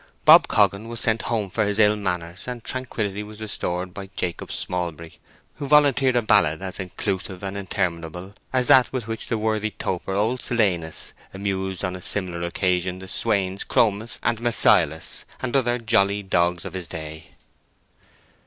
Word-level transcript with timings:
Bob 0.25 0.47
Coggan 0.47 0.87
was 0.87 0.99
sent 0.99 1.21
home 1.29 1.47
for 1.47 1.63
his 1.63 1.77
ill 1.77 1.95
manners, 1.95 2.47
and 2.47 2.63
tranquility 2.63 3.21
was 3.21 3.39
restored 3.39 3.93
by 3.93 4.09
Jacob 4.15 4.49
Smallbury, 4.51 5.19
who 5.57 5.67
volunteered 5.67 6.15
a 6.15 6.23
ballad 6.23 6.59
as 6.59 6.79
inclusive 6.79 7.43
and 7.43 7.55
interminable 7.55 8.33
as 8.51 8.65
that 8.65 8.91
with 8.91 9.05
which 9.05 9.27
the 9.27 9.37
worthy 9.37 9.69
toper 9.69 10.13
old 10.15 10.41
Silenus 10.41 11.13
amused 11.35 11.85
on 11.85 11.95
a 11.95 12.01
similar 12.01 12.41
occasion 12.41 12.97
the 12.97 13.07
swains 13.07 13.63
Chromis 13.63 14.17
and 14.23 14.39
Mnasylus, 14.39 15.23
and 15.39 15.55
other 15.55 15.77
jolly 15.77 16.23
dogs 16.23 16.65
of 16.65 16.73
his 16.73 16.87
day. 16.87 17.27